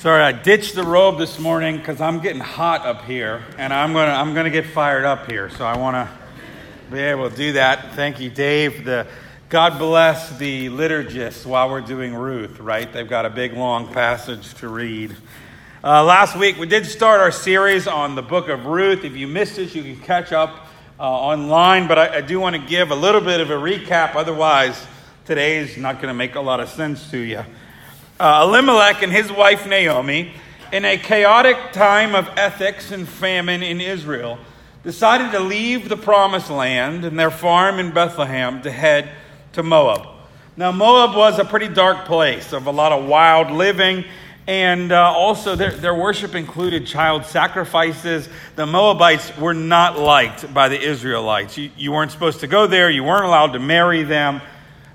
[0.00, 3.92] Sorry, I ditched the robe this morning because I'm getting hot up here, and I'm
[3.92, 5.50] gonna I'm gonna get fired up here.
[5.50, 6.08] So I want to
[6.90, 7.92] be able to do that.
[7.96, 8.86] Thank you, Dave.
[8.86, 9.06] The
[9.50, 12.60] God bless the liturgists while we're doing Ruth.
[12.60, 15.14] Right, they've got a big long passage to read.
[15.84, 19.04] Uh, last week we did start our series on the book of Ruth.
[19.04, 21.88] If you missed it, you can catch up uh, online.
[21.88, 24.14] But I, I do want to give a little bit of a recap.
[24.14, 24.82] Otherwise,
[25.26, 27.44] today is not going to make a lot of sense to you
[28.20, 30.32] uh, Elimelech and his wife Naomi,
[30.72, 34.38] in a chaotic time of ethics and famine in Israel,
[34.84, 39.10] decided to leave the promised land and their farm in Bethlehem to head
[39.54, 40.06] to Moab.
[40.56, 44.04] Now, Moab was a pretty dark place of a lot of wild living,
[44.46, 48.28] and uh, also their, their worship included child sacrifices.
[48.56, 51.56] The Moabites were not liked by the Israelites.
[51.56, 54.42] You, you weren't supposed to go there, you weren't allowed to marry them.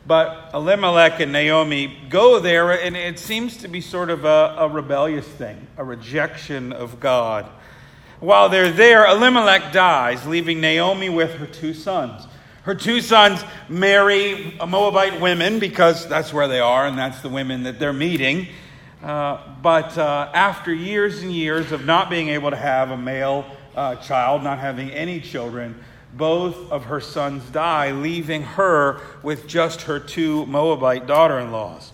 [0.08, 4.70] But Elimelech and Naomi go there, and it seems to be sort of a, a,
[4.70, 7.48] rebellious thing, a rejection of God.
[8.20, 12.28] While they're there, Elimelech dies, leaving Naomi with her two sons.
[12.64, 17.64] Her two sons marry Moabite women because that's where they are, and that's the women
[17.64, 18.48] that they're meeting.
[19.04, 23.46] Uh, but uh, after years and years of not being able to have a male
[23.76, 25.84] uh, child, not having any children,
[26.18, 31.92] both of her sons die, leaving her with just her two Moabite daughter in laws.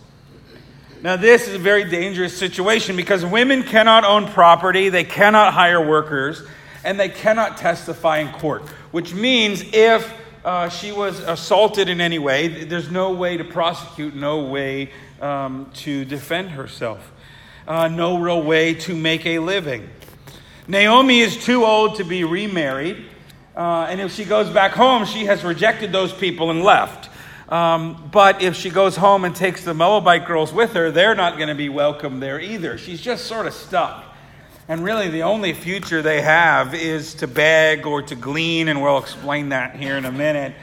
[1.02, 5.84] Now, this is a very dangerous situation because women cannot own property, they cannot hire
[5.84, 6.44] workers,
[6.84, 10.14] and they cannot testify in court, which means if
[10.46, 14.92] uh, she was assaulted in any way, there's no way to prosecute, no way
[15.22, 17.12] um, to defend herself,
[17.68, 19.90] uh, no real way to make a living.
[20.68, 23.06] Naomi is too old to be remarried.
[23.56, 27.10] Uh, and if she goes back home, she has rejected those people and left.
[27.50, 31.36] Um, but if she goes home and takes the Moabite girls with her, they're not
[31.36, 32.78] going to be welcome there either.
[32.78, 34.06] She's just sort of stuck.
[34.70, 39.00] And really, the only future they have is to beg or to glean, and we'll
[39.00, 40.54] explain that here in a minute.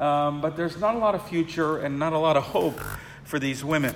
[0.00, 2.80] Um, but there's not a lot of future and not a lot of hope
[3.22, 3.94] for these women.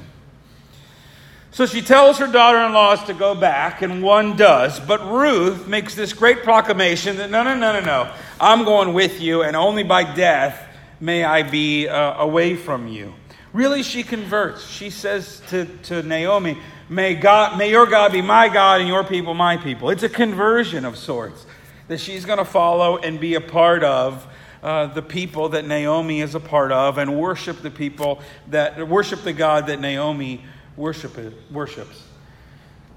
[1.51, 4.78] So she tells her daughter in laws to go back, and one does.
[4.78, 8.13] But Ruth makes this great proclamation that no, no, no, no, no.
[8.39, 10.63] I'm going with you, and only by death
[11.01, 13.15] may I be uh, away from you.
[13.55, 14.67] Really, she converts.
[14.67, 16.59] She says to, to Naomi,
[16.91, 19.89] may, God, may your God be my God and your people my people.
[19.89, 21.47] It's a conversion of sorts
[21.89, 24.27] that she's going to follow and be a part of.
[24.63, 29.23] Uh, the people that Naomi is a part of and worship the people that worship
[29.23, 30.45] the God that Naomi
[30.77, 31.17] worship
[31.53, 32.06] worships.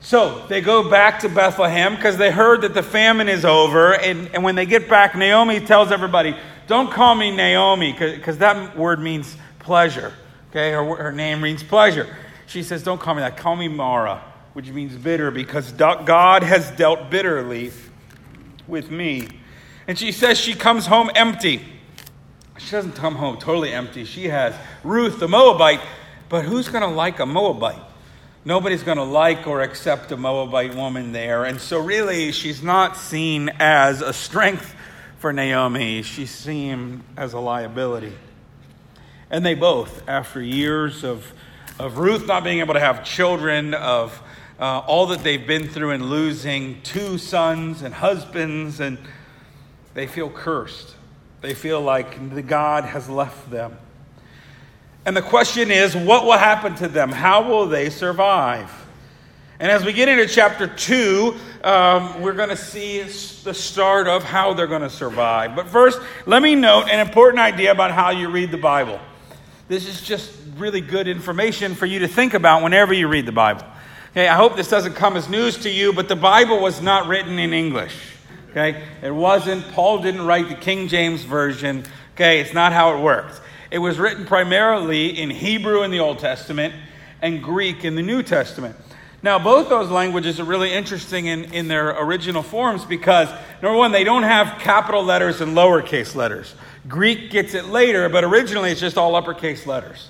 [0.01, 3.93] So they go back to Bethlehem because they heard that the famine is over.
[3.93, 6.35] And, and when they get back, Naomi tells everybody,
[6.67, 10.13] Don't call me Naomi because that word means pleasure.
[10.49, 12.15] Okay, her, her name means pleasure.
[12.47, 13.37] She says, Don't call me that.
[13.37, 14.23] Call me Mara,
[14.53, 17.71] which means bitter because God has dealt bitterly
[18.67, 19.27] with me.
[19.87, 21.65] And she says she comes home empty.
[22.57, 24.05] She doesn't come home totally empty.
[24.05, 25.81] She has Ruth the Moabite
[26.29, 27.81] but who's going to like a Moabite?
[28.45, 31.43] Nobody's going to like or accept a Moabite woman there.
[31.43, 34.75] And so, really, she's not seen as a strength
[35.17, 38.13] for Naomi, she's seen as a liability.
[39.29, 41.33] And they both, after years of,
[41.77, 44.21] of Ruth not being able to have children, of
[44.59, 48.97] uh, all that they've been through and losing two sons and husbands, and
[49.93, 50.95] they feel cursed.
[51.41, 53.77] They feel like the God has left them.
[55.09, 57.11] And the question is, what will happen to them?
[57.11, 58.71] How will they survive?
[59.59, 64.23] And as we get into chapter 2, um, we're going to see the start of
[64.23, 65.55] how they're going to survive.
[65.55, 68.99] But first, let me note an important idea about how you read the Bible.
[69.67, 73.31] This is just really good information for you to think about whenever you read the
[73.31, 73.65] Bible.
[74.11, 77.07] Okay, I hope this doesn't come as news to you, but the Bible was not
[77.07, 77.95] written in English.
[78.51, 79.67] Okay, it wasn't.
[79.71, 81.83] Paul didn't write the King James Version.
[82.13, 83.41] Okay, it's not how it works.
[83.71, 86.73] It was written primarily in Hebrew in the Old Testament
[87.21, 88.75] and Greek in the New Testament.
[89.21, 93.29] Now, both those languages are really interesting in, in their original forms because,
[93.61, 96.55] number one, they don't have capital letters and lowercase letters.
[96.87, 100.09] Greek gets it later, but originally it's just all uppercase letters.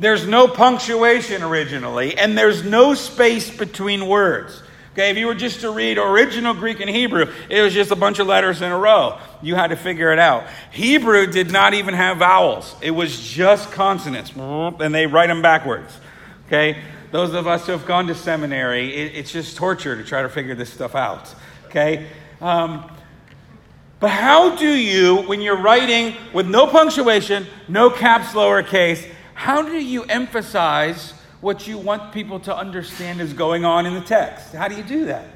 [0.00, 4.62] There's no punctuation originally, and there's no space between words.
[4.92, 7.96] Okay, if you were just to read original Greek and Hebrew, it was just a
[7.96, 9.18] bunch of letters in a row.
[9.40, 10.44] You had to figure it out.
[10.72, 15.96] Hebrew did not even have vowels, it was just consonants, and they write them backwards.
[16.46, 16.82] Okay,
[17.12, 20.28] those of us who have gone to seminary, it, it's just torture to try to
[20.28, 21.32] figure this stuff out.
[21.66, 22.08] Okay,
[22.40, 22.90] um,
[24.00, 29.78] but how do you, when you're writing with no punctuation, no caps lowercase, how do
[29.78, 34.54] you emphasize what you want people to understand is going on in the text.
[34.54, 35.26] How do you do that?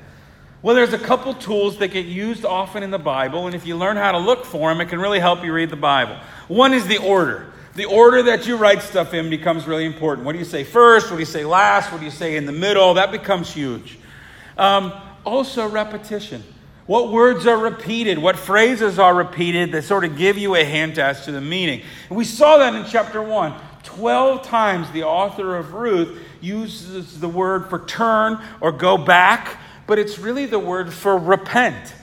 [0.63, 3.77] Well, there's a couple tools that get used often in the Bible, and if you
[3.77, 6.17] learn how to look for them, it can really help you read the Bible.
[6.49, 7.53] One is the order.
[7.75, 10.25] The order that you write stuff in becomes really important.
[10.25, 11.11] What do you say first?
[11.11, 11.91] What do you say last?
[11.93, 12.95] What do you say in the middle?
[12.95, 13.99] That becomes huge.
[14.57, 14.93] Um,
[15.25, 16.43] also, repetition.
[16.87, 18.19] What words are repeated?
[18.19, 21.83] What phrases are repeated that sort of give you a hint as to the meaning?
[22.09, 23.55] And we saw that in chapter 1.
[23.85, 29.99] Twelve times the author of Ruth uses the word for turn or go back but
[29.99, 31.95] it's really the word for repent.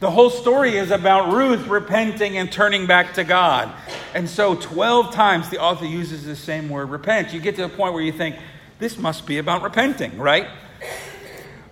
[0.00, 3.72] The whole story is about Ruth repenting and turning back to God.
[4.14, 7.32] And so, 12 times the author uses the same word, repent.
[7.32, 8.36] You get to the point where you think,
[8.78, 10.48] this must be about repenting, right?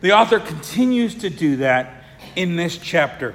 [0.00, 3.34] The author continues to do that in this chapter.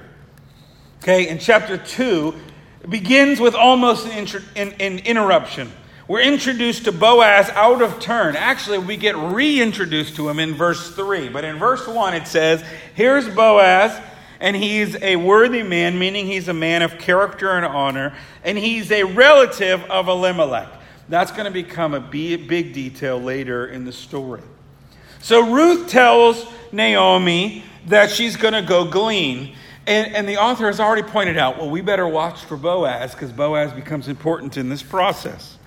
[1.03, 2.35] Okay, in chapter 2,
[2.89, 5.71] begins with almost an, inter- an, an interruption.
[6.09, 8.35] We're introduced to Boaz out of turn.
[8.35, 11.29] Actually, we get reintroduced to him in verse 3.
[11.29, 12.63] But in verse 1, it says,
[12.95, 13.95] Here's Boaz,
[14.39, 18.91] and he's a worthy man, meaning he's a man of character and honor, and he's
[18.91, 20.67] a relative of Elimelech.
[21.09, 24.41] That's going to become a big detail later in the story.
[25.21, 29.55] So Ruth tells Naomi that she's going to go glean.
[29.85, 33.31] And, and, the author has already pointed out, well, we better watch for Boaz because
[33.31, 35.58] Boaz becomes important in this process.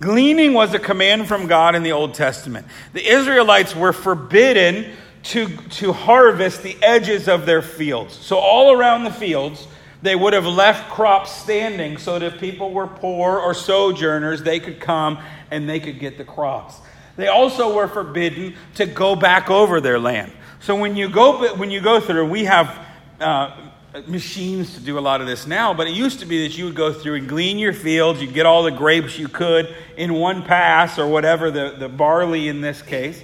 [0.00, 2.66] Gleaning was a command from God in the Old Testament.
[2.94, 4.92] The Israelites were forbidden
[5.24, 8.14] to, to harvest the edges of their fields.
[8.14, 9.68] So, all around the fields,
[10.00, 14.58] they would have left crops standing so that if people were poor or sojourners, they
[14.58, 15.18] could come
[15.50, 16.76] and they could get the crops.
[17.16, 20.32] They also were forbidden to go back over their land.
[20.60, 22.86] So, when you go, when you go through, we have.
[23.20, 23.70] Uh,
[24.06, 26.66] machines to do a lot of this now, but it used to be that you
[26.66, 30.14] would go through and glean your fields, you'd get all the grapes you could in
[30.14, 33.22] one pass or whatever, the, the barley in this case.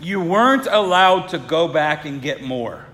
[0.00, 2.84] You weren't allowed to go back and get more.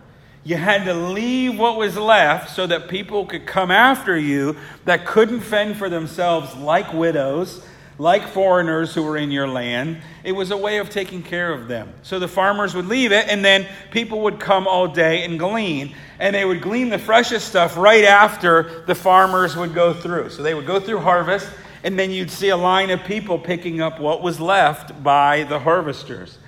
[0.45, 5.07] You had to leave what was left so that people could come after you that
[5.07, 7.65] couldn't fend for themselves, like widows
[7.99, 9.99] like foreigners who were in your land.
[10.25, 11.93] It was a way of taking care of them.
[12.03, 15.95] So the farmers would leave it, and then people would come all day and glean.
[16.19, 20.31] And they would glean the freshest stuff right after the farmers would go through.
[20.31, 21.49] So they would go through harvest,
[21.85, 25.59] and then you'd see a line of people picking up what was left by the
[25.59, 26.39] harvesters.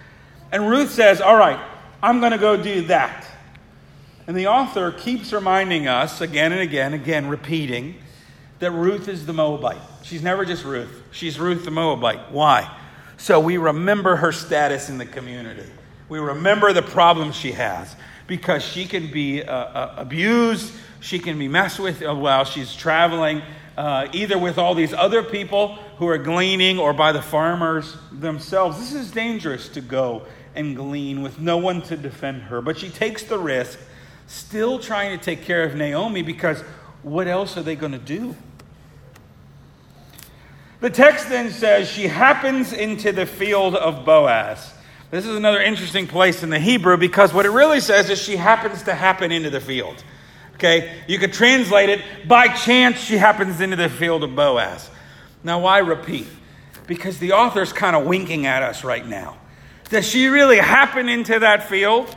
[0.52, 1.60] And Ruth says, All right,
[2.02, 3.26] I'm going to go do that.
[4.26, 7.96] And the author keeps reminding us again and again, again, repeating
[8.64, 9.80] that Ruth is the Moabite.
[10.02, 12.32] She's never just Ruth, she's Ruth the Moabite.
[12.32, 12.74] Why?
[13.18, 15.70] So we remember her status in the community.
[16.08, 17.94] We remember the problems she has
[18.26, 22.74] because she can be uh, uh, abused, she can be messed with uh, while she's
[22.74, 23.42] traveling,
[23.76, 28.78] uh, either with all these other people who are gleaning or by the farmers themselves.
[28.78, 30.22] This is dangerous to go
[30.54, 32.62] and glean with no one to defend her.
[32.62, 33.78] But she takes the risk,
[34.26, 36.62] still trying to take care of Naomi because
[37.02, 38.34] what else are they going to do?
[40.84, 44.70] The text then says, She happens into the field of Boaz.
[45.10, 48.36] This is another interesting place in the Hebrew because what it really says is she
[48.36, 50.04] happens to happen into the field.
[50.56, 51.00] Okay?
[51.08, 54.90] You could translate it, by chance she happens into the field of Boaz.
[55.42, 56.26] Now, why repeat?
[56.86, 59.38] Because the author's kind of winking at us right now.
[59.88, 62.14] Does she really happen into that field?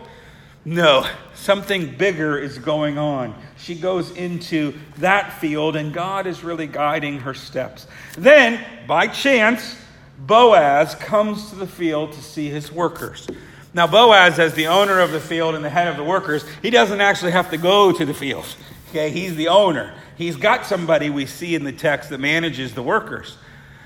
[0.66, 3.34] No, something bigger is going on.
[3.58, 7.88] She goes into that field, and God is really guiding her steps.
[8.18, 9.76] Then, by chance,
[10.20, 13.28] Boaz comes to the field to see his workers.
[13.74, 16.70] Now, Boaz, as the owner of the field and the head of the workers, he
[16.70, 18.46] doesn't actually have to go to the field.
[18.90, 19.94] Okay, he's the owner.
[20.18, 23.38] He's got somebody we see in the text that manages the workers.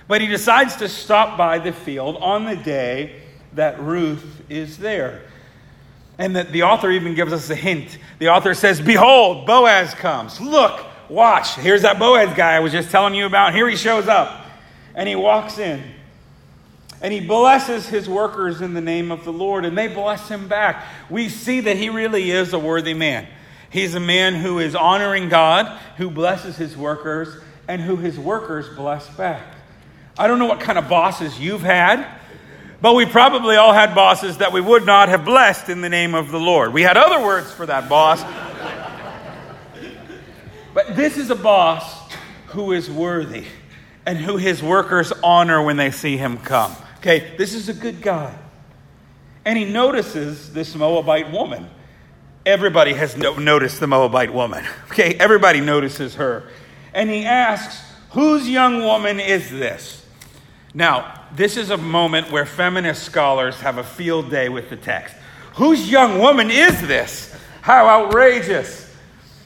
[0.08, 3.22] But he decides to stop by the field on the day
[3.54, 5.24] that Ruth is there.
[6.22, 7.98] And the, the author even gives us a hint.
[8.20, 10.40] The author says, Behold, Boaz comes.
[10.40, 11.56] Look, watch.
[11.56, 13.56] Here's that Boaz guy I was just telling you about.
[13.56, 14.46] Here he shows up.
[14.94, 15.82] And he walks in.
[17.01, 20.48] And he blesses his workers in the name of the Lord, and they bless him
[20.48, 20.86] back.
[21.10, 23.28] We see that he really is a worthy man.
[23.72, 27.36] He's a man who is honoring God, who blesses his workers,
[27.68, 29.42] and who his workers bless back.
[30.20, 32.21] I don't know what kind of bosses you've had.
[32.82, 36.16] But we probably all had bosses that we would not have blessed in the name
[36.16, 36.74] of the Lord.
[36.74, 38.24] We had other words for that boss.
[40.74, 42.12] but this is a boss
[42.48, 43.46] who is worthy
[44.06, 46.76] and who his workers honor when they see him come.
[46.98, 48.36] Okay, this is a good guy.
[49.46, 51.70] And he notices this Moabite woman.
[52.46, 54.66] Everybody has no- noticed the Moabite woman.
[54.92, 56.50] Okay, everybody notices her.
[56.94, 60.06] And he asks, Whose young woman is this?
[60.74, 65.16] Now, this is a moment where feminist scholars have a field day with the text.
[65.56, 67.36] Whose young woman is this?
[67.62, 68.94] How outrageous.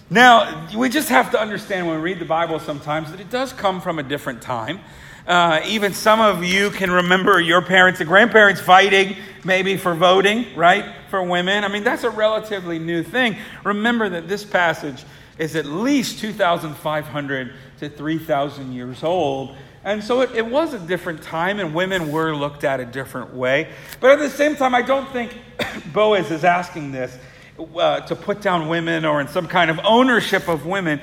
[0.10, 3.54] Now, we just have to understand when we read the Bible sometimes that it does
[3.54, 4.80] come from a different time.
[5.27, 10.46] Uh, even some of you can remember your parents and grandparents fighting maybe for voting,
[10.56, 11.63] right, for women.
[11.63, 13.38] I mean, that's a relatively new thing.
[13.63, 15.04] Remember that this passage
[15.38, 19.56] is at least 2,500 to 3,000 years old.
[19.86, 23.36] And so it, it, was a different time, and women were looked at a different
[23.36, 23.70] way.
[24.00, 25.38] But at the same time, I don't think
[25.94, 27.15] Boaz is asking this
[27.77, 31.00] uh, to put down women or in some kind of ownership of women.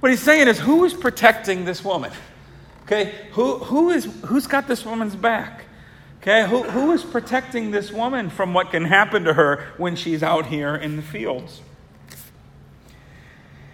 [0.00, 2.10] What he's saying is, who is protecting this woman?
[2.84, 5.66] Okay, who, who is, who's got this woman's back?
[6.22, 10.22] Okay, who, who is protecting this woman from what can happen to her when she's
[10.22, 11.60] out here in the fields?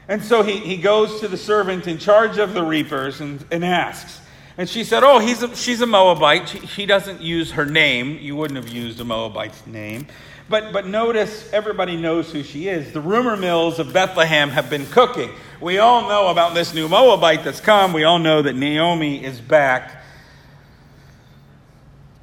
[0.09, 3.65] And so he, he goes to the servant in charge of the reapers and, and
[3.65, 4.19] asks.
[4.59, 6.49] And she said, Oh, he's a, she's a Moabite.
[6.49, 8.19] She, she doesn't use her name.
[8.21, 10.07] You wouldn't have used a Moabite's name.
[10.49, 12.93] But, but notice everybody knows who she is.
[12.93, 15.31] The rumor mills of Bethlehem have been cooking.
[15.61, 17.93] We all know about this new Moabite that's come.
[17.93, 20.03] We all know that Naomi is back.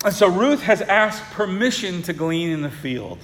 [0.05, 3.19] And so Ruth has asked permission to glean in the field.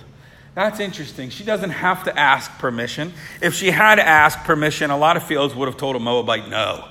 [0.55, 1.29] That's interesting.
[1.29, 3.13] She doesn't have to ask permission.
[3.41, 6.87] If she had asked permission, a lot of fields would have told a Moabite no.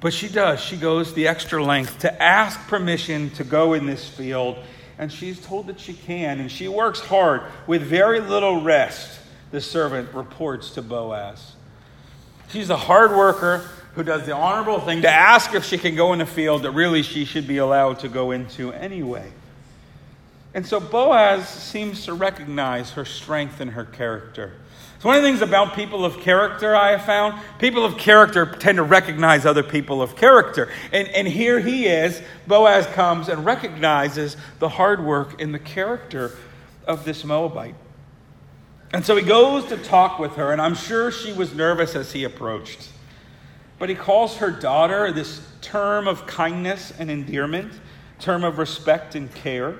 [0.00, 0.60] But she does.
[0.60, 4.56] She goes the extra length to ask permission to go in this field
[5.00, 9.18] and she's told that she can, and she works hard with very little rest,
[9.50, 11.54] the servant reports to Boaz.
[12.50, 16.12] She's a hard worker who does the honorable thing to ask if she can go
[16.12, 19.32] in the field that really she should be allowed to go into anyway.
[20.52, 24.54] And so Boaz seems to recognize her strength and her character.
[24.96, 27.40] It's one of the things about people of character I have found.
[27.58, 30.68] People of character tend to recognize other people of character.
[30.92, 32.20] And, and here he is.
[32.46, 36.36] Boaz comes and recognizes the hard work and the character
[36.86, 37.76] of this Moabite.
[38.92, 42.12] And so he goes to talk with her, and I'm sure she was nervous as
[42.12, 42.88] he approached.
[43.78, 47.72] But he calls her daughter, this term of kindness and endearment,
[48.18, 49.76] term of respect and care.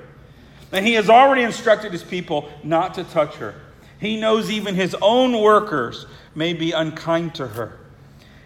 [0.73, 3.55] And he has already instructed his people not to touch her.
[3.99, 7.79] He knows even his own workers may be unkind to her.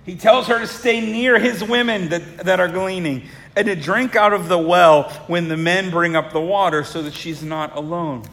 [0.04, 3.26] He tells her to stay near his women that, that are gleaning
[3.56, 7.02] and to drink out of the well when the men bring up the water so
[7.02, 8.24] that she's not alone.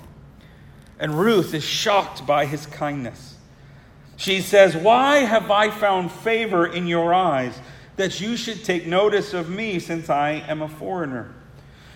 [1.00, 3.38] And Ruth is shocked by his kindness.
[4.18, 7.58] She says, Why have I found favor in your eyes
[7.96, 11.34] that you should take notice of me since I am a foreigner?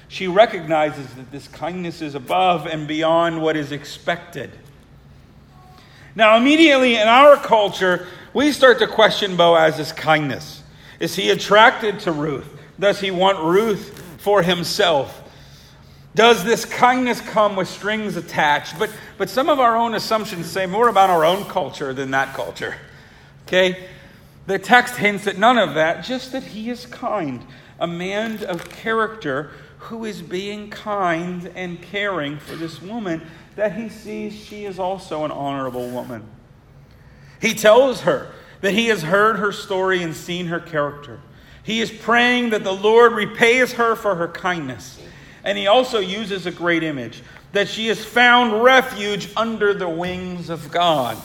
[0.08, 4.52] She recognizes that this kindness is above and beyond what is expected.
[6.16, 10.64] Now, immediately in our culture, we start to question Boaz's kindness.
[11.00, 12.48] Is he attracted to Ruth?
[12.80, 15.22] Does he want Ruth for himself?
[16.14, 18.80] Does this kindness come with strings attached?
[18.80, 22.34] But, but some of our own assumptions say more about our own culture than that
[22.34, 22.76] culture.
[23.46, 23.88] Okay?
[24.48, 27.46] The text hints at none of that, just that he is kind,
[27.80, 29.52] a man of character
[29.86, 33.22] who is being kind and caring for this woman
[33.56, 36.24] that he sees she is also an honorable woman.
[37.40, 41.20] He tells her that he has heard her story and seen her character.
[41.62, 45.00] He is praying that the Lord repays her for her kindness.
[45.44, 50.50] And he also uses a great image that she has found refuge under the wings
[50.50, 51.16] of God.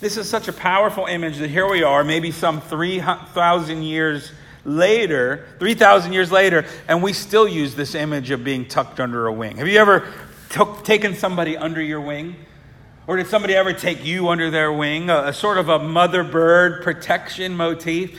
[0.00, 4.32] This is such a powerful image that here we are, maybe some 3,000 years
[4.64, 9.32] later, 3,000 years later, and we still use this image of being tucked under a
[9.32, 9.56] wing.
[9.56, 10.12] Have you ever
[10.50, 12.36] took, taken somebody under your wing?
[13.06, 15.10] Or did somebody ever take you under their wing?
[15.10, 18.18] A, a, sort of a mother bird protection motif.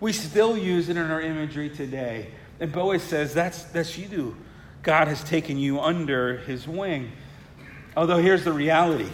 [0.00, 2.28] We still use it in our imagery today.
[2.58, 4.06] And Boaz says, that's, that's you.
[4.06, 4.36] Do.
[4.82, 7.12] God has taken you under his wing.
[7.96, 9.10] Although here's the reality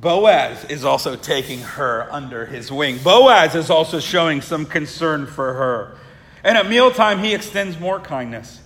[0.00, 2.98] Boaz is also taking her under his wing.
[2.98, 5.98] Boaz is also showing some concern for her.
[6.44, 8.60] And at mealtime, he extends more kindness.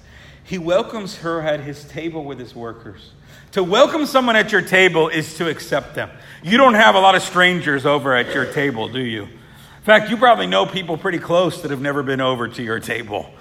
[0.45, 3.13] He welcomes her at his table with his workers.
[3.53, 6.11] To welcome someone at your table is to accept them.
[6.43, 9.23] You don't have a lot of strangers over at your table, do you?
[9.23, 12.79] In fact, you probably know people pretty close that have never been over to your
[12.79, 13.33] table.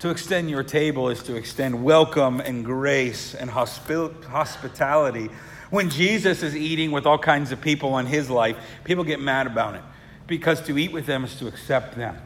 [0.00, 5.30] To extend your table is to extend welcome and grace and hospitality.
[5.70, 9.46] When Jesus is eating with all kinds of people in his life, people get mad
[9.46, 9.82] about it
[10.26, 12.16] because to eat with them is to accept them.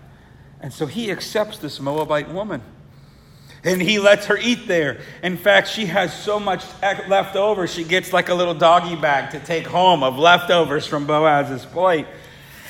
[0.60, 2.62] And so he accepts this Moabite woman
[3.64, 5.00] and he lets her eat there.
[5.22, 9.30] In fact, she has so much left over, she gets like a little doggy bag
[9.32, 12.06] to take home of leftovers from Boaz's plate.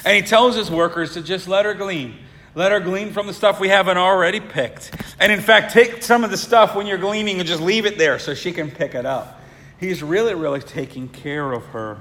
[0.04, 2.16] And he tells his workers to just let her glean.
[2.54, 4.94] Let her glean from the stuff we haven't already picked.
[5.18, 7.96] And in fact, take some of the stuff when you're gleaning and just leave it
[7.96, 9.41] there so she can pick it up.
[9.82, 11.98] He's really, really taking care of her.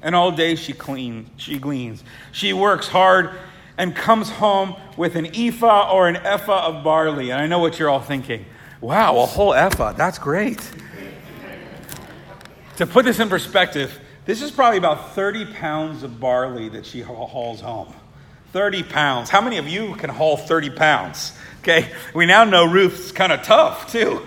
[0.00, 2.04] And all day she cleans, she gleans.
[2.30, 3.32] She works hard
[3.76, 7.32] and comes home with an ephah or an ephah of barley.
[7.32, 8.44] And I know what you're all thinking.
[8.80, 9.92] Wow, a whole ephah.
[9.92, 10.60] That's great.
[12.76, 17.00] to put this in perspective, this is probably about 30 pounds of barley that she
[17.00, 17.92] hauls home.
[18.52, 19.30] 30 pounds.
[19.30, 21.36] How many of you can haul 30 pounds?
[21.62, 24.24] Okay, we now know Ruth's kind of tough too.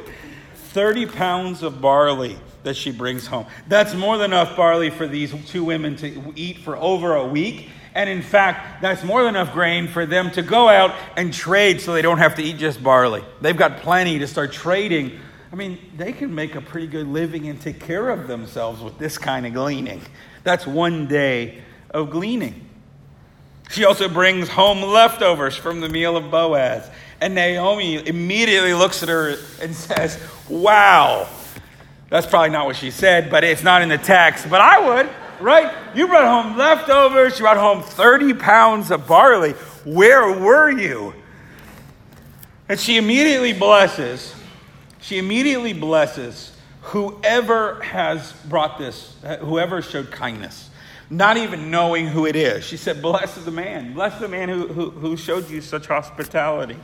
[0.73, 3.45] 30 pounds of barley that she brings home.
[3.67, 7.69] That's more than enough barley for these two women to eat for over a week.
[7.95, 11.79] And in fact, that's more than enough grain for them to go out and trade
[11.81, 13.23] so they don't have to eat just barley.
[13.41, 15.19] They've got plenty to start trading.
[15.51, 18.97] I mean, they can make a pretty good living and take care of themselves with
[18.97, 20.01] this kind of gleaning.
[20.43, 22.67] That's one day of gleaning.
[23.69, 26.89] She also brings home leftovers from the meal of Boaz.
[27.21, 31.27] And Naomi immediately looks at her and says, Wow.
[32.13, 34.47] That's probably not what she said, but it's not in the text.
[34.47, 35.73] But I would, right?
[35.95, 37.39] You brought home leftovers.
[37.39, 39.53] You brought home 30 pounds of barley.
[39.83, 41.15] Where were you?
[42.69, 44.35] And she immediately blesses,
[45.01, 50.69] she immediately blesses whoever has brought this, whoever showed kindness
[51.09, 52.63] not even knowing who it is.
[52.63, 53.93] She said, Bless the man.
[53.93, 56.77] Bless the man who, who, who showed you such hospitality.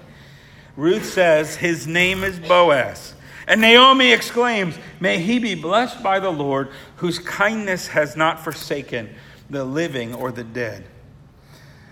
[0.75, 3.13] Ruth says, His name is Boaz.
[3.49, 9.09] And Naomi exclaims, May he be blessed by the Lord, whose kindness has not forsaken
[9.49, 10.85] the living or the dead.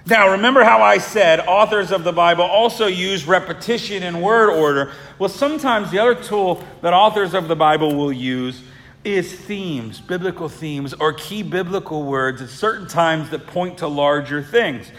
[0.06, 4.94] Now, remember how I said authors of the Bible also use repetition in word order?
[5.18, 8.62] Well, sometimes the other tool that authors of the Bible will use
[9.04, 14.44] is themes, biblical themes, or key biblical words at certain times that point to larger
[14.44, 14.92] things.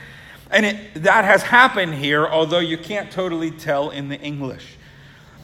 [0.50, 4.77] And it, that has happened here, although you can't totally tell in the English.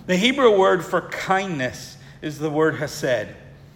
[0.07, 3.29] The Hebrew word for kindness is the word hesed.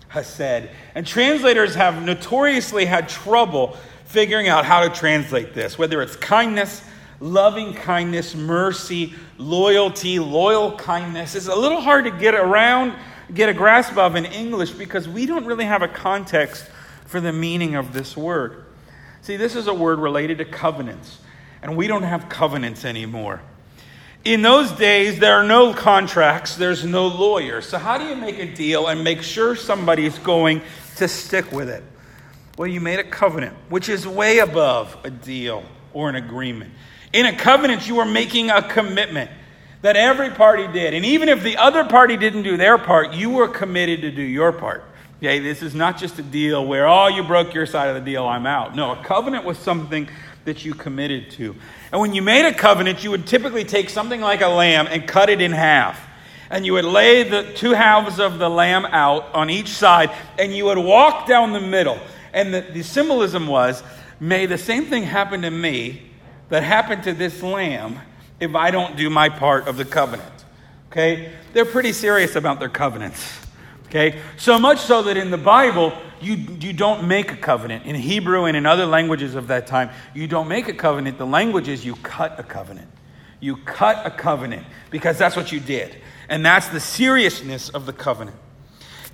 [0.08, 0.68] Hesed.
[0.94, 6.82] And translators have notoriously had trouble figuring out how to translate this, whether it's kindness,
[7.20, 11.34] loving kindness, mercy, loyalty, loyal kindness.
[11.34, 12.94] It's a little hard to get around
[13.34, 16.66] get a grasp of in English because we don't really have a context
[17.04, 18.64] for the meaning of this word.
[19.22, 21.18] See, this is a word related to covenants,
[21.62, 23.40] and we don't have covenants anymore.
[24.24, 27.62] In those days, there are no contracts, there's no lawyer.
[27.62, 30.60] So, how do you make a deal and make sure somebody's going
[30.96, 31.84] to stick with it?
[32.58, 36.72] Well, you made a covenant, which is way above a deal or an agreement.
[37.12, 39.30] In a covenant, you are making a commitment
[39.82, 40.92] that every party did.
[40.92, 44.22] And even if the other party didn't do their part, you were committed to do
[44.22, 44.84] your part.
[45.18, 48.10] Okay, this is not just a deal where, oh, you broke your side of the
[48.10, 48.76] deal, I'm out.
[48.76, 50.08] No, a covenant was something
[50.44, 51.54] that you committed to.
[51.92, 55.06] And when you made a covenant, you would typically take something like a lamb and
[55.06, 56.00] cut it in half.
[56.50, 60.54] And you would lay the two halves of the lamb out on each side, and
[60.54, 61.98] you would walk down the middle.
[62.32, 63.82] And the, the symbolism was,
[64.20, 66.02] may the same thing happen to me
[66.48, 67.98] that happened to this lamb
[68.40, 70.32] if I don't do my part of the covenant.
[70.90, 71.32] Okay?
[71.52, 73.47] They're pretty serious about their covenants.
[73.88, 74.20] Okay?
[74.36, 77.86] So much so that in the Bible, you, you don't make a covenant.
[77.86, 81.18] In Hebrew and in other languages of that time, you don't make a covenant.
[81.18, 82.88] The language is you cut a covenant.
[83.40, 85.96] You cut a covenant because that's what you did.
[86.28, 88.36] And that's the seriousness of the covenant.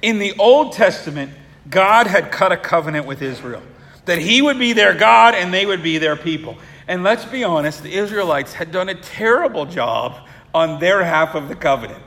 [0.03, 1.33] In the Old Testament,
[1.69, 3.63] God had cut a covenant with Israel
[4.05, 6.59] that he would be their God and they would be their people.
[6.87, 11.49] And let's be honest, the Israelites had done a terrible job on their half of
[11.49, 12.03] the covenant.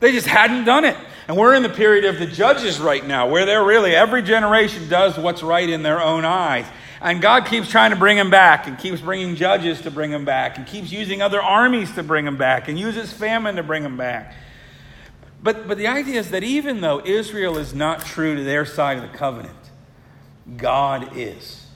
[0.00, 0.96] They just hadn't done it.
[1.26, 4.88] And we're in the period of the judges right now, where they're really, every generation
[4.88, 6.66] does what's right in their own eyes.
[7.00, 10.24] And God keeps trying to bring them back and keeps bringing judges to bring them
[10.24, 13.82] back and keeps using other armies to bring them back and uses famine to bring
[13.82, 14.34] them back.
[15.42, 18.96] But, but the idea is that even though Israel is not true to their side
[18.96, 19.56] of the covenant,
[20.56, 21.66] God is.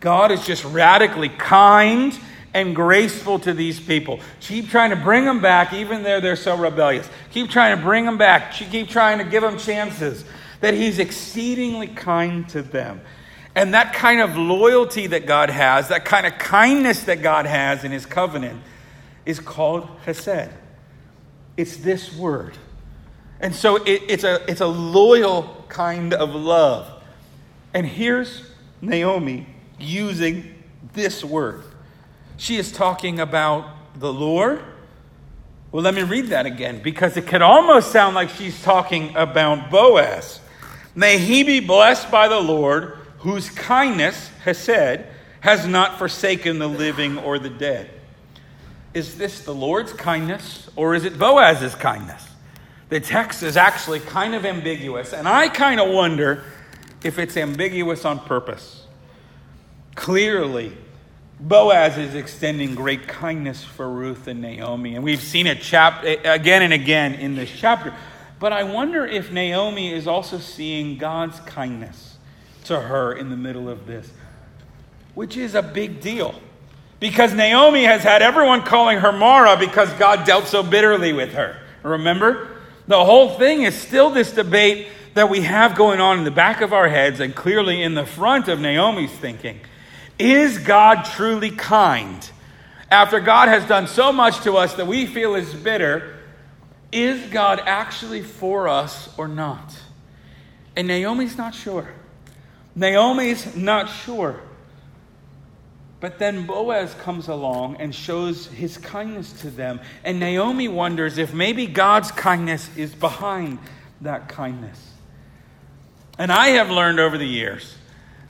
[0.00, 2.18] God is just radically kind
[2.56, 4.18] and graceful to these people.
[4.40, 7.06] Keep trying to bring them back, even though they're so rebellious.
[7.30, 8.54] Keep trying to bring them back.
[8.54, 10.24] She keep trying to give them chances.
[10.62, 13.02] That He's exceedingly kind to them.
[13.54, 17.84] And that kind of loyalty that God has, that kind of kindness that God has
[17.84, 18.62] in His covenant,
[19.26, 20.48] is called Hesed.
[21.58, 22.56] It's this word.
[23.38, 26.90] And so it, it's, a, it's a loyal kind of love.
[27.74, 29.46] And here's Naomi
[29.78, 30.54] using
[30.94, 31.62] this word.
[32.36, 33.68] She is talking about
[33.98, 34.62] the Lord.
[35.72, 39.70] Well, let me read that again because it could almost sound like she's talking about
[39.70, 40.40] Boaz.
[40.94, 47.18] May he be blessed by the Lord, whose kindness, said, has not forsaken the living
[47.18, 47.90] or the dead.
[48.94, 52.26] is this the Lord's kindness or is it Boaz's kindness?
[52.88, 56.44] The text is actually kind of ambiguous, and I kind of wonder
[57.02, 58.86] if it's ambiguous on purpose.
[59.96, 60.72] Clearly,
[61.38, 66.62] Boaz is extending great kindness for Ruth and Naomi, and we've seen it chap- again
[66.62, 67.94] and again in this chapter.
[68.38, 72.16] But I wonder if Naomi is also seeing God's kindness
[72.64, 74.10] to her in the middle of this,
[75.14, 76.34] which is a big deal.
[77.00, 81.60] Because Naomi has had everyone calling her Mara because God dealt so bitterly with her.
[81.82, 82.48] Remember?
[82.88, 86.62] The whole thing is still this debate that we have going on in the back
[86.62, 89.60] of our heads and clearly in the front of Naomi's thinking.
[90.18, 92.28] Is God truly kind?
[92.90, 96.16] After God has done so much to us that we feel is bitter,
[96.92, 99.74] is God actually for us or not?
[100.76, 101.88] And Naomi's not sure.
[102.74, 104.40] Naomi's not sure.
[105.98, 109.80] But then Boaz comes along and shows his kindness to them.
[110.04, 113.58] And Naomi wonders if maybe God's kindness is behind
[114.02, 114.92] that kindness.
[116.18, 117.74] And I have learned over the years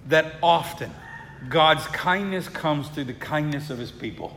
[0.08, 0.92] that often
[1.48, 4.36] God's kindness comes through the kindness of his people.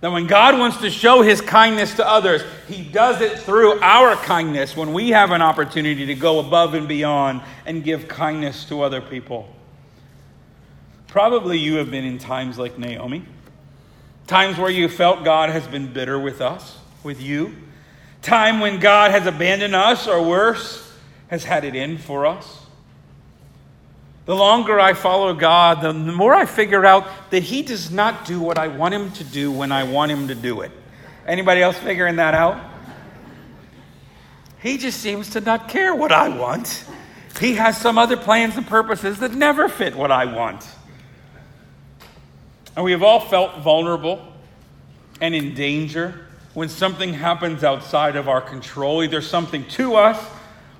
[0.00, 4.16] That when God wants to show his kindness to others, he does it through our
[4.16, 8.82] kindness when we have an opportunity to go above and beyond and give kindness to
[8.82, 9.48] other people.
[11.06, 13.24] Probably you have been in times like Naomi,
[14.26, 17.54] times where you felt God has been bitter with us, with you,
[18.22, 20.90] time when God has abandoned us, or worse,
[21.28, 22.61] has had it in for us.
[24.24, 28.40] The longer I follow God, the more I figure out that He does not do
[28.40, 30.70] what I want Him to do when I want Him to do it.
[31.26, 32.62] Anybody else figuring that out?
[34.60, 36.84] He just seems to not care what I want.
[37.40, 40.64] He has some other plans and purposes that never fit what I want.
[42.76, 44.32] And we have all felt vulnerable
[45.20, 50.24] and in danger when something happens outside of our control, either something to us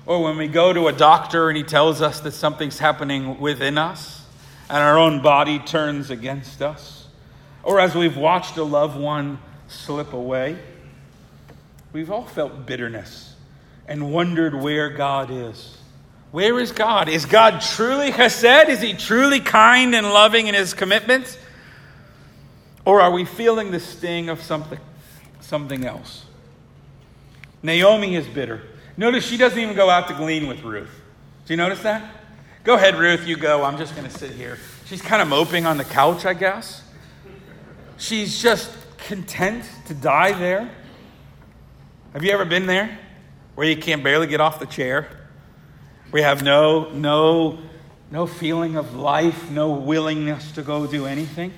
[0.05, 3.77] or when we go to a doctor and he tells us that something's happening within
[3.77, 4.25] us
[4.69, 7.07] and our own body turns against us,
[7.63, 10.57] or as we've watched a loved one slip away.
[11.91, 13.35] We've all felt bitterness
[13.87, 15.77] and wondered where God is.
[16.31, 17.09] Where is God?
[17.09, 18.67] Is God truly chesed?
[18.69, 21.37] Is he truly kind and loving in his commitments?
[22.85, 24.79] Or are we feeling the sting of something,
[25.41, 26.25] something else?
[27.61, 28.63] Naomi is bitter.
[28.95, 31.01] Notice she doesn't even go out to glean with Ruth.
[31.45, 32.15] Do you notice that?
[32.63, 33.63] Go ahead, Ruth, you go.
[33.63, 34.57] I'm just going to sit here.
[34.85, 36.83] She's kind of moping on the couch, I guess.
[37.97, 40.69] She's just content to die there.
[42.13, 42.99] Have you ever been there
[43.55, 45.07] where you can't barely get off the chair?
[46.11, 47.57] We have no no
[48.11, 51.51] no feeling of life, no willingness to go do anything?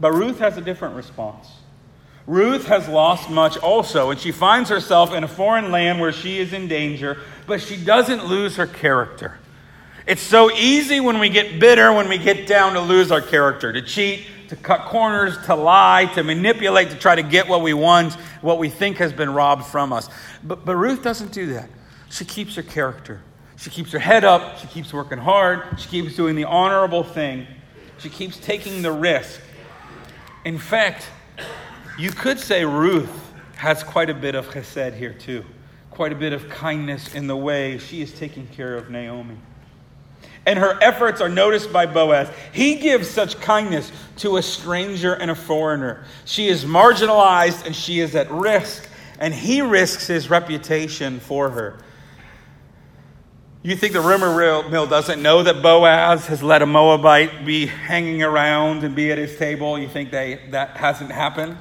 [0.00, 1.48] But Ruth has a different response.
[2.28, 6.38] Ruth has lost much also, and she finds herself in a foreign land where she
[6.38, 9.38] is in danger, but she doesn't lose her character.
[10.06, 13.72] It's so easy when we get bitter, when we get down, to lose our character,
[13.72, 17.72] to cheat, to cut corners, to lie, to manipulate, to try to get what we
[17.72, 18.12] want,
[18.42, 20.10] what we think has been robbed from us.
[20.44, 21.70] But, but Ruth doesn't do that.
[22.10, 23.22] She keeps her character.
[23.56, 24.58] She keeps her head up.
[24.58, 25.80] She keeps working hard.
[25.80, 27.46] She keeps doing the honorable thing.
[27.96, 29.40] She keeps taking the risk.
[30.44, 31.08] In fact,
[31.98, 33.10] you could say Ruth
[33.56, 35.44] has quite a bit of chesed here, too.
[35.90, 39.36] Quite a bit of kindness in the way she is taking care of Naomi.
[40.46, 42.30] And her efforts are noticed by Boaz.
[42.52, 46.04] He gives such kindness to a stranger and a foreigner.
[46.24, 51.80] She is marginalized and she is at risk, and he risks his reputation for her.
[53.62, 58.22] You think the rumor mill doesn't know that Boaz has let a Moabite be hanging
[58.22, 59.76] around and be at his table?
[59.76, 61.58] You think they, that hasn't happened?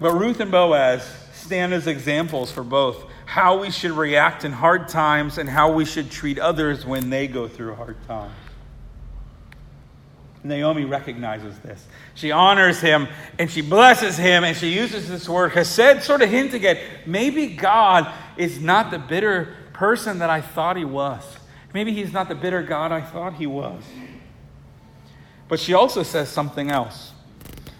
[0.00, 4.88] But Ruth and Boaz stand as examples for both how we should react in hard
[4.88, 8.34] times and how we should treat others when they go through hard times.
[10.42, 11.86] Naomi recognizes this.
[12.14, 16.28] She honors him and she blesses him and she uses this word chesed, sort of
[16.28, 21.22] hinting at maybe God is not the bitter person that I thought he was.
[21.72, 23.82] Maybe he's not the bitter God I thought he was.
[25.48, 27.13] But she also says something else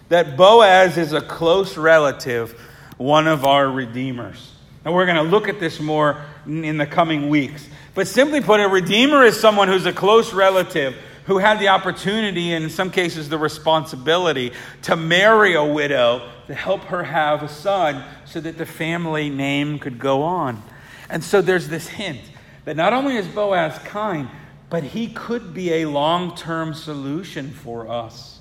[0.09, 2.59] that Boaz is a close relative,
[2.97, 4.53] one of our redeemers.
[4.83, 7.67] And we're going to look at this more in the coming weeks.
[7.95, 12.53] But simply put, a redeemer is someone who's a close relative who had the opportunity,
[12.53, 14.51] and in some cases the responsibility,
[14.83, 19.79] to marry a widow to help her have a son so that the family name
[19.79, 20.61] could go on.
[21.09, 22.21] And so there's this hint
[22.65, 24.29] that not only is Boaz kind,
[24.69, 28.34] but he could be a long term solution for us.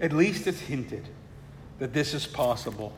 [0.00, 1.08] At least it's hinted
[1.78, 2.96] that this is possible.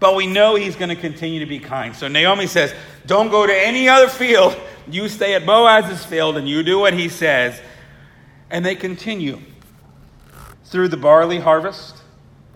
[0.00, 1.94] But we know he's going to continue to be kind.
[1.94, 2.74] So Naomi says,
[3.06, 4.56] Don't go to any other field.
[4.90, 7.60] You stay at Boaz's field and you do what he says.
[8.50, 9.40] And they continue
[10.64, 12.02] through the barley harvest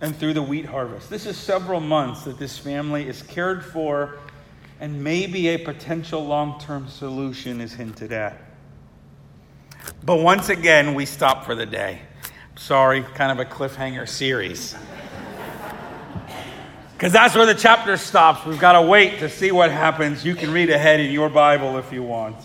[0.00, 1.08] and through the wheat harvest.
[1.08, 4.18] This is several months that this family is cared for,
[4.80, 8.40] and maybe a potential long term solution is hinted at.
[10.02, 12.02] But once again, we stop for the day.
[12.56, 14.74] Sorry, kind of a cliffhanger series.
[16.94, 18.46] Because that's where the chapter stops.
[18.46, 20.24] We've got to wait to see what happens.
[20.24, 22.36] You can read ahead in your Bible if you want.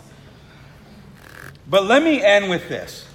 [1.70, 3.08] But let me end with this.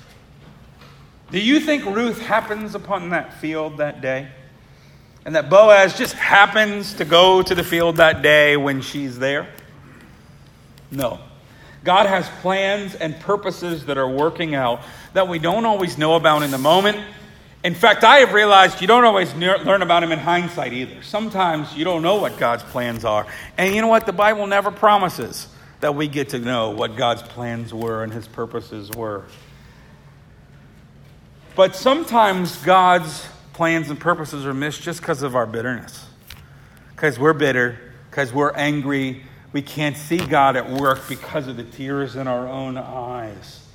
[1.30, 4.28] Do you think Ruth happens upon that field that day?
[5.26, 9.48] And that Boaz just happens to go to the field that day when she's there?
[10.90, 11.20] No.
[11.86, 14.82] God has plans and purposes that are working out
[15.14, 16.98] that we don't always know about in the moment.
[17.62, 21.02] In fact, I have realized you don't always learn about them in hindsight either.
[21.02, 23.24] Sometimes you don't know what God's plans are.
[23.56, 24.04] And you know what?
[24.04, 25.46] The Bible never promises
[25.80, 29.24] that we get to know what God's plans were and his purposes were.
[31.54, 36.04] But sometimes God's plans and purposes are missed just because of our bitterness.
[36.96, 37.78] Because we're bitter,
[38.10, 39.22] because we're angry.
[39.56, 43.66] We can't see God at work because of the tears in our own eyes.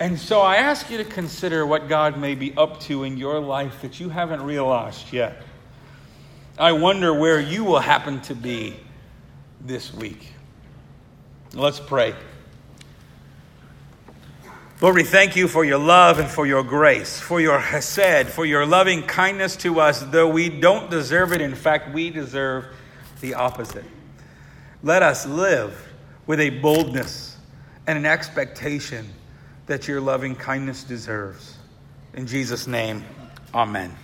[0.00, 3.38] And so I ask you to consider what God may be up to in your
[3.38, 5.42] life that you haven't realized yet.
[6.58, 8.74] I wonder where you will happen to be
[9.60, 10.32] this week.
[11.52, 12.14] Let's pray.
[14.80, 18.46] Lord, we thank you for your love and for your grace, for your hesed, for
[18.46, 21.42] your loving kindness to us, though we don't deserve it.
[21.42, 22.64] In fact, we deserve
[23.20, 23.84] the opposite.
[24.84, 25.92] Let us live
[26.26, 27.36] with a boldness
[27.86, 29.08] and an expectation
[29.66, 31.56] that your loving kindness deserves.
[32.14, 33.04] In Jesus' name,
[33.54, 33.96] amen.